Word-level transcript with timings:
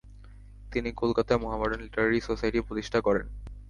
তিনি 0.71 0.89
কলকাতায় 1.01 1.41
Mohammedan 1.43 1.79
literary 1.83 2.19
society 2.27 2.59
প্রতিষ্ঠা 2.67 2.99
করেন। 3.07 3.25